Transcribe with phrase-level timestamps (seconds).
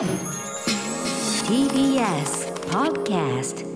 [0.00, 0.08] TBS
[2.70, 3.66] Podcast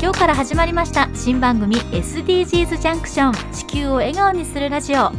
[0.00, 5.10] 今日から始まりました新番組 SDGs ジャンクション地球を笑顔にするラジオ。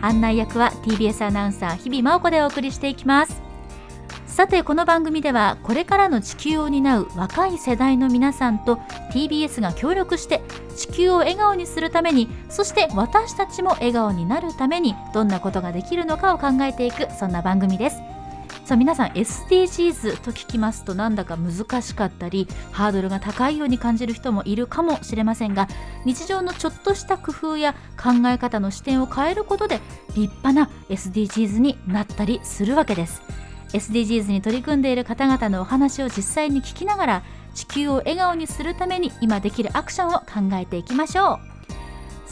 [0.00, 3.41] 案内役は TBS アナウンサー日々真央子でお送りしていきます。
[4.42, 8.74] さてこの番組ではこれからの地球を担う若い世代の皆さんと
[9.12, 10.42] TBS が協力して
[10.76, 17.98] 地球を笑顔にするためにそして私たちも笑顔になるためにどんなことができるのかを考えていくそんな番組です。
[18.64, 25.68] さあ皆さん SDGs と聞きますとなんだか難しかったりハードルが高いように感じる人もいるかもしれませんが
[26.04, 29.80] 日常のちょっとした工夫や考え方の視点を変えることで
[30.16, 33.22] 立派な SDGs になったりするわけです。
[33.72, 37.22] SDGs に取り組んでいる方々のお話を実際に聞きながら
[37.54, 41.51] 地球を笑顔にするために今できるアクションを考えていきましょう。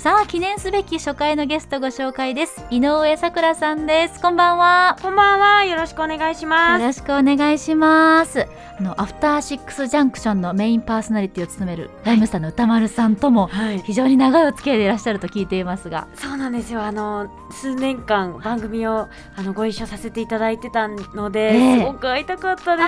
[0.01, 5.65] さあ記念すべき初回のゲストご紹介です井上さくらさんですこんばんはこんばんは。
[5.67, 6.81] よろしくお願いします。
[6.81, 8.47] よろしくお願いします
[8.79, 13.81] あのアフターシックスジャンクションのメインパーソナリティを務めるライムスターの歌丸さんともはい。
[13.81, 16.83] 非常に長いお付き合いでいらっしゃると聞いていますがそうなんですよ。
[16.83, 22.85] あの数年間番組をあのご一緒させていただいてたので、ええすごく会いたかったで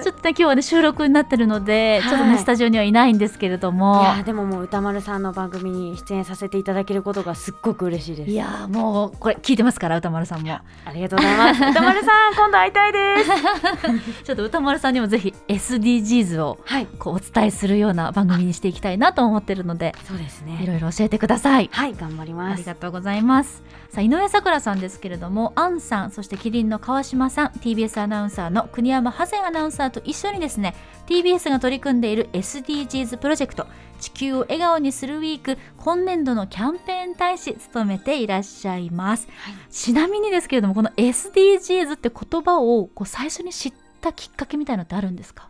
[0.00, 0.04] す。
[0.04, 8.30] ちょっとね今日はね収録になってるので、はいちょっとねスタジオにはいないんですけれどもいやーでももう歌丸さんの番組に出演させていただけることがすっごく嬉しいです。
[8.30, 11.60] いやーもうこれ聞いてますから歌丸さんもありがとうございます。
[11.70, 14.22] 歌丸さん今度会いたいです。
[14.24, 16.86] ちょっと歌丸さんにもぜひ SDGs をはい。
[16.98, 20.64] こうお伝えするような番組にしていきたいなと思ってるのでそうですいね。
[20.66, 22.58] ろいろ教えてくださいはい頑張りあます。
[22.58, 30.74] りがとうございますさあ井上咲楽さんですけれどもアンさんそしてキリンの川島さん TBS アナウンサーの国山ハゼンアナウンサーと一緒にですね
[31.08, 33.66] TBS が取り組んでいる SDGs プロジェクト
[34.00, 39.26] 地球を笑顔にするウィーク今年度のキャンペーン大使務めていらっしゃいます、
[39.70, 45.48] ちなみにですけれどもこの SDGs って言葉をこう最初に知ったきっかけみたいのってあるんですか？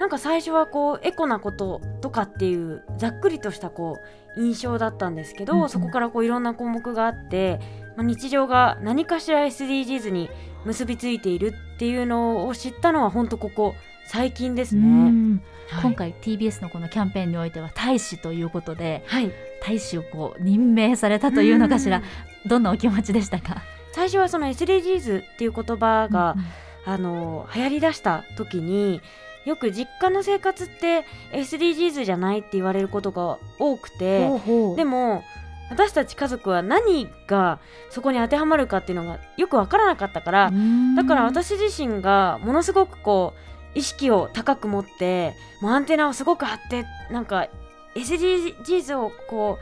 [0.00, 3.98] なんか最初はこうエコなこととかっていうざっくりとしたこ
[4.36, 5.68] う印象だったんですけど、うんうん。
[5.68, 7.60] そこからこういろんな項目があって、
[7.96, 10.28] まあ、日常が何かしら SDGs に
[10.64, 13.74] 結びついているっていうのを知ったのは本当ここ
[14.06, 14.86] 最近ですうね。
[14.86, 15.42] ん。
[15.68, 15.82] はい。
[15.82, 19.30] 今回 TBS のこのキャンペーンにおいては大使ということではい、
[19.64, 21.98] 大使をこう任命されたというのかしら。
[21.98, 22.48] うん。
[22.48, 23.62] どんなお気持ちでしたか？
[23.92, 26.44] 最初はその SDGs っていう言葉が、うん
[26.84, 29.00] あの流行りだした時に
[29.44, 34.28] よく実家の生活って SDGs じゃないって言われることが多くて。
[34.76, 35.22] でも
[35.70, 43.32] 私たち家族は何がそこに当てはまるかっていうのがよく分からなかったから、うんだから私自身がものすごくこ
[43.74, 47.24] う意識を高く持ってもうアンテナをすごく張ってなん。
[47.24, 47.46] か
[47.94, 49.58] SDGs をこ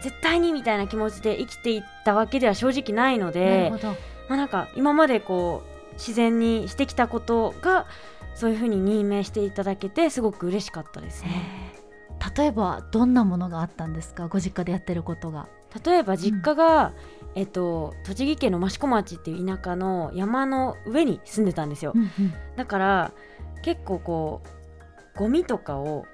[0.00, 3.88] う絶対にみたいな気持ちで生きていったわけでは正直ないのなるでほど。
[4.28, 7.86] まあ、なんか今までこう自然にしてきたことが
[8.34, 11.30] そういうふうに任命していただけてすごく嬉しかったですね。
[12.36, 15.46] 例えばどんなものがあったんですかご実家でやってることが？
[15.84, 16.92] 例えば実家が、
[17.34, 21.92] えっと、栃木県の益子町っていう田舎の山の上に住んでたんですよ、
[22.56, 23.12] だから
[23.62, 26.06] 結構こうゴミとかを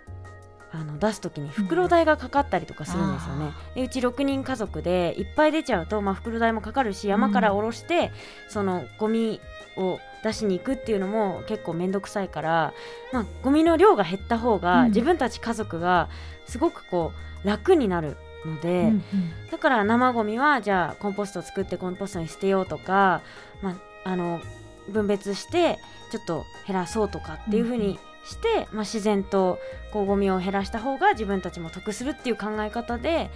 [0.72, 8.12] あの出す時に袋代がかかったりとかするんですよね、でうち6人家族でいっぱい出ちゃうと、まあ、袋代もかかるし山から下ろして、
[8.48, 9.40] そのゴミ
[9.76, 12.74] を出しに行くっていうのも結構面倒くさいから、
[13.12, 14.86] まあ、ゴミの量が減った方が、うん。
[14.88, 16.08] 自分たち家族が
[16.46, 17.12] すごくこ
[17.44, 19.02] う楽になるので、うんうん。
[19.50, 23.22] だから生ゴミはじゃあコンポストを作ってコンポストに捨てようとか、
[23.62, 23.70] ま
[24.04, 24.40] あ、あの
[24.88, 25.78] 分別して
[26.10, 29.58] ちょっと減らそうとかっていう風にして、まあ、自然と
[29.92, 33.30] こうゴミを減らした方が自分たちも得するっていう考え方で、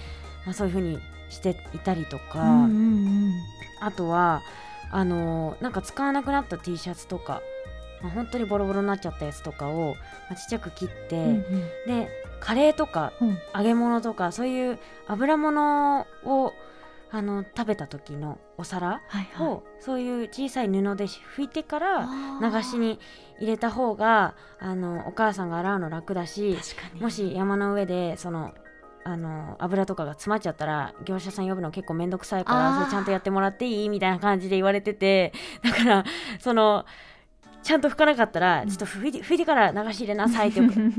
[0.44, 3.32] まあ、そういう風にしていたりとか、うんうん。
[3.80, 4.42] あとは
[4.90, 7.42] あのなんか使わなくなった T シャツとか、
[8.02, 9.94] まあ、本当にボロボロになっちゃったやつとかを、
[10.28, 11.48] まあ、ちっちゃく切って、うんうん。
[11.86, 12.08] で
[12.40, 13.38] カレーとかうん。
[13.54, 16.52] 揚げ物とかそういう油物を
[17.14, 19.00] あの食べた時のお皿
[19.38, 22.08] をそういう小さい布で拭いてから
[22.42, 22.98] 流しに
[23.38, 26.56] 入れた方があのお母さんが洗うの楽だし
[27.00, 28.52] もし山の上でその
[29.04, 35.32] あの油とかが詰まっちゃったら業者さん呼ぶの結構めんどくさいからそれちゃんとやってもらっていいみたいな感じで言われてて
[35.62, 36.04] だから
[36.40, 36.84] その
[37.62, 40.58] ちゃんと拭かなかったらちょっと拭いて拭いてから流し入れなさいって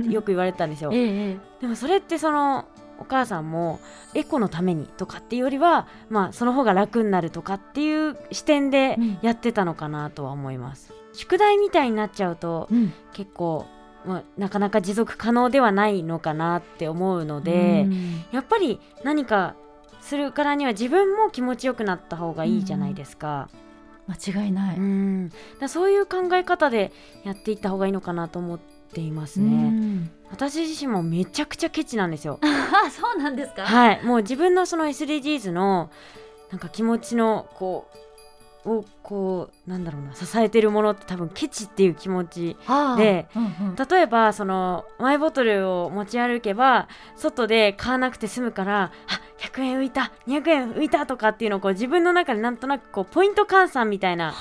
[0.09, 0.91] よく 言われてたんですよ。
[0.93, 1.37] ええええ。
[1.61, 2.65] でもそれってその
[2.99, 3.79] お母さんも
[4.13, 9.17] エコのためにとかっていうよりはまあその方が楽になるとかっていう視点でうん。
[9.21, 10.93] やってたのかなとは思います。
[11.13, 12.93] 宿題みたいになっちゃうとうん。
[13.13, 13.65] 結構
[14.05, 17.87] まあ、なかなか持続可能ではないのかなって思うので、
[18.31, 19.55] やっぱり何か
[19.99, 23.49] するからには自分も気持ちよくなった方がいいじゃないですか。
[24.07, 26.91] 間違いない、うん、だそういう考え方で
[27.23, 30.09] やっていった方がいいのかなと思っていますね。
[30.31, 32.39] 私自身もめちゃくちゃケチなんですよ。
[32.43, 33.63] あそうなんですか？
[33.63, 34.03] はい。
[34.03, 35.89] もう自分のその SDGs の
[36.51, 37.87] なんか気持ちのこ
[38.65, 42.57] うをこうなんだろうな支えてるものって多分ケチっていう気持ち
[42.97, 54.33] で、うんうん、例えばそのマイボトルを持ち歩けば外で買わなくて済むからあ100円浮いた200円浮いたとかっていうのをこう自分の中でなんとなくこうポイント換算みたいな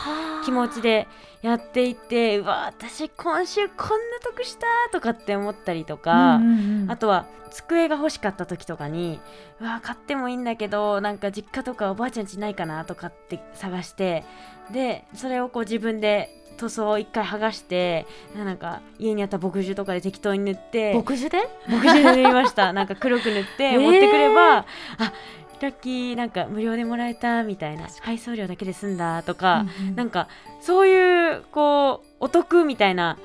[0.45, 1.09] 気持ちで
[1.43, 9.21] やっていてうわ私今週こんな得したとかって思ったりとか、うんうんうん、あとは机が欲しかった時とかに
[9.61, 14.25] うわ買ってもいいんだけどなんか実家とかおばあちゃんちないかなとかって探して
[14.73, 18.07] でそれをこう自分で塗装を一回剥がして
[18.37, 21.39] なんか家にあった墨汁とかで適当に塗って墨汁で？
[21.69, 22.73] 墨汁で塗りました。
[22.75, 25.13] なんか黒く塗って持ってくれば、えー、あ
[25.61, 27.87] ラッキーなんか無料でもらえたみたいな。
[28.03, 30.29] 配送料だけで済んだとか、うんうん、なんか
[30.61, 33.17] そういうこうお得みたいな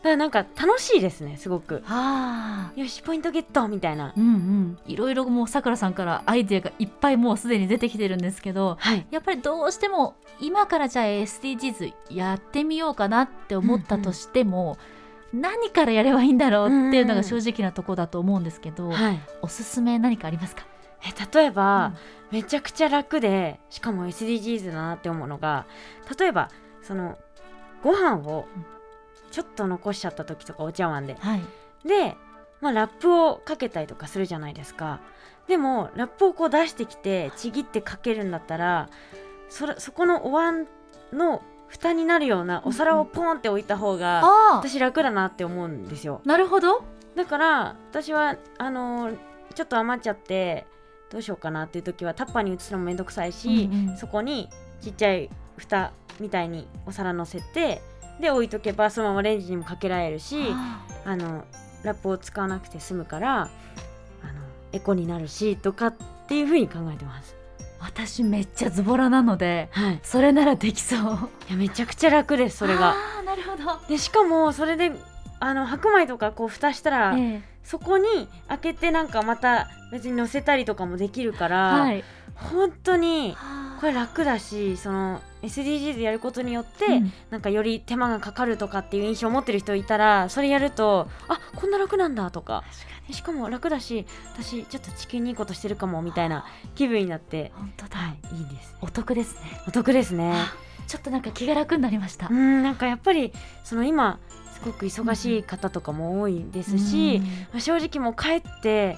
[0.00, 1.82] だからなんか楽しいですねすごく。
[2.74, 14.78] よしポイントゲットみたいな、うんうん、いろいろもうさくらさんからアイデアがいっぱいもうすでに出てきてるんですけど、はい、やっぱりどうしても今からじゃあ SDGs やってみようかなって思ったとしても、
[15.32, 20.64] うんうん、何からやればいいんだろうっていうのが正直なとこだと思うんですけど、うんうん、おすすめ何かありますか？
[21.02, 21.92] え例えば、
[22.30, 25.66] うん、めちゃくちゃ楽でしかも SDGs だなって思うのが
[26.18, 26.50] 例えば
[26.82, 27.18] その
[27.82, 28.46] ご飯を
[29.30, 31.42] ちょっと残しちゃった時とかお茶碗で、はい、
[31.86, 32.16] で、
[32.60, 35.00] まあ、ラップをかけたりとかするじゃないですか。
[35.48, 38.88] でもラップをこう出してきてちぎってかけるんだったら
[39.48, 40.68] それそこのお椀
[41.12, 44.22] の蓋になるようなお皿をポンって置いた方が、
[44.56, 46.20] 私楽だなって思うんですよ。
[46.24, 46.82] なるほど。
[47.14, 49.18] だから私はあのー、
[49.54, 50.66] ちょっと余っちゃって
[51.10, 54.48] どうしようかなっていう時はタッパーに移すのもめんどくさいし、うんうん、そこに
[54.80, 57.82] ちっちゃい蓋みたいにお皿乗せて
[58.20, 60.36] で置いとけばそのままレンジにもかけられるし
[61.04, 61.16] あ。
[61.16, 61.44] の
[61.82, 63.50] ラップを使わなくて済むからあの
[64.72, 65.94] エコになるしとかっ
[66.28, 67.36] ていうふうに考えてます。
[67.80, 71.00] 私めっちゃズボラなので、はい、それならできそう。
[71.48, 72.94] いやめちゃくちゃ楽ですそれが。
[73.18, 73.88] あなるほど。
[73.88, 74.92] でしかもそれで
[75.40, 83.34] あの白米とかこう蓋したら、ええ、そこに開けてなんかまた別に乗せたりとかもできるから、はい、本当に
[83.80, 92.64] これ楽だしその SDGs やることによって、うん、なんかより手間がかかるとかっていう印象を持ってる人いたらそれやるとあこんな楽なんだとか。
[93.12, 96.44] しかも楽だし私ちょっと地球にいいことしてるかもみたいな
[96.76, 98.76] 気分になって本当だ、はい、いいです。
[98.80, 99.40] お得ですね。
[99.66, 100.32] お得ですね。
[100.86, 102.28] ちょっとなんか気が楽になりました。
[102.30, 103.32] うんなんかやっぱり
[103.64, 104.20] その今
[104.54, 107.22] すごく忙しい方とかも多いですし、
[107.54, 108.96] うん、正直もう帰って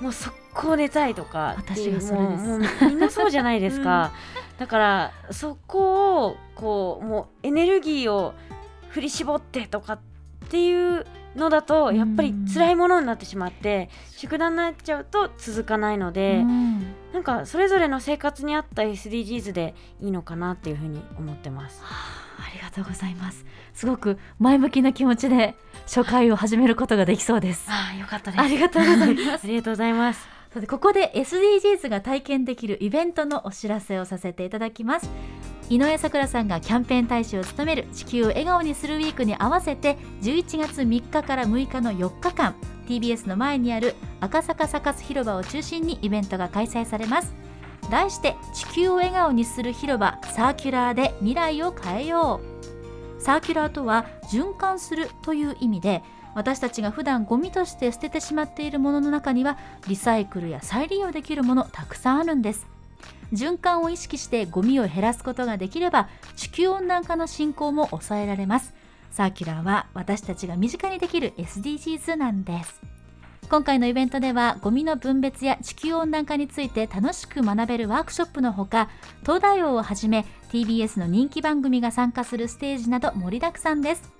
[0.00, 2.44] もう速攻寝たいとか私がそれです。
[2.44, 8.34] もうみんなそうじゃないですか、うん、だからそこをこうもうエネルギーを
[8.88, 10.00] 振り絞ってとかっ
[10.48, 11.06] ていう
[11.36, 16.80] のだとやっぱり辛いものになってしまって、宿題になっちゃうと続かないので、うん、
[17.12, 21.80] なんかそれぞれの生活に合った SDGs でいいのかなっていうふうに思ってます。
[21.84, 23.44] ありがとうございます。
[23.74, 27.66] すごく前向きな気持ちで初回を始めることができそうです。
[27.68, 28.40] あよかったです。
[28.40, 29.44] ありがとうございます。
[29.44, 35.08] ありがとうございますさてここで SDGs が体験できるイベントのお知らせをさせていただきます。
[35.70, 42.56] 井上咲楽さんがキャンペーン大使を務める地球を笑顔にするウィークに合わせて11月3日から6日の4日間
[42.88, 47.32] TBS の前にある赤坂サカス広場を中心にイベントが開催されます。
[47.88, 52.40] 題して地球を笑顔にする広場サーキュラーで未来を変えよ
[53.16, 53.22] う。
[53.22, 56.02] サーキュラーとは循環するという意味で
[56.34, 59.58] 私たちが普段ゴミとして捨ててしまっているものの中には
[59.88, 62.66] リサイクルや再利用できるものたくさんあるんです。
[63.32, 68.74] 循環を意識してゴミを減らすことができれば地球温暖化の進行も抑えられます。
[69.10, 72.80] サーキュラーは私たちが身近にできる SDGs なんです。
[73.50, 78.90] 今回のイベントではゴミの分別や地球温暖化について楽しく学べるワークショップのほか
[79.22, 84.17] 東大王をはじめ TBS の人気番組が参加するステージなど盛りだくさんです。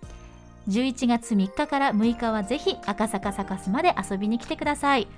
[0.69, 5.09] 11月3日から6日はぜひ赤坂サカスまで遊びに来てください。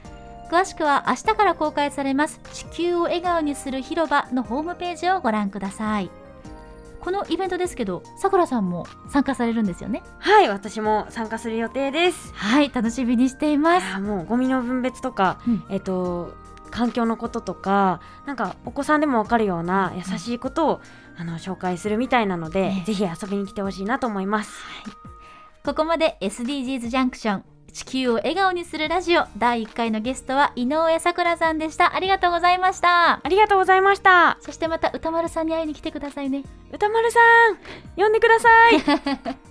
[0.51, 2.41] 詳しくは明日から公開されます。
[2.53, 6.11] 地球を笑顔にする広場のホームページをご覧ください。
[7.01, 10.03] このイベントですけどさくらさんも参加されるんですよね？
[10.19, 12.33] はい私も参加する予定です。
[12.35, 14.01] はい楽しみにしています。
[14.01, 16.35] もうゴミの分別とか、うん、えっ、と
[16.71, 20.81] 環境のこととかなんかお子さんでもわかるような優しいことを、
[21.17, 24.53] うん、あの紹介するみたいなので、ぜひ遊びに来てほしいなと思います、
[24.85, 25.10] はい
[25.65, 29.25] ここまで SDGs ジャンクション地球を笑顔にするラジオ。
[29.39, 31.95] 第1回のゲストは井上咲楽さんでした。
[31.95, 33.21] ありがとうございました。
[33.23, 34.39] ありがとうございました。
[34.41, 36.43] そしてまた歌丸さんに会いに来てくださいね。
[36.73, 37.57] 歌丸さん
[37.97, 39.37] 呼んでください